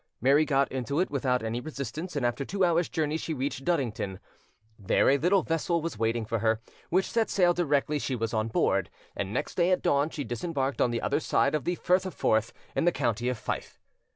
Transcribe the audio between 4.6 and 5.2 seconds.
there a